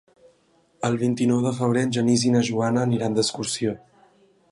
El 0.87 0.95
vint-i-nou 1.01 1.43
de 1.47 1.51
febrer 1.57 1.83
en 1.87 1.93
Genís 1.97 2.23
i 2.29 2.31
na 2.37 2.41
Joana 2.47 2.87
aniran 2.87 3.19
d'excursió. 3.19 3.75